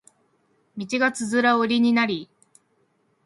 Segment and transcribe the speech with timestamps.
[0.75, 2.27] 道がつづら折りになり